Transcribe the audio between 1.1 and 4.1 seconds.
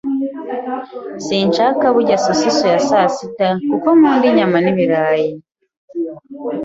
Sinshaka kurya sosiso ya sasita, kuko